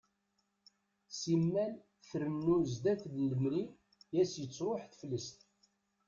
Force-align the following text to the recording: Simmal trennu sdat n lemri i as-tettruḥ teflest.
Simmal 1.19 1.71
trennu 2.09 2.57
sdat 2.71 3.01
n 3.15 3.15
lemri 3.29 3.63
i 4.17 4.19
as-tettruḥ 4.21 4.81
teflest. 4.91 5.37